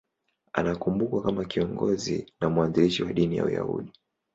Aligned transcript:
Anakumbukwa 0.53 1.21
kama 1.23 1.45
kiongozi 1.45 2.33
na 2.41 2.49
mwanzilishi 2.49 3.03
wa 3.03 3.13
dini 3.13 3.37
ya 3.37 3.45
Uyahudi. 3.45 3.93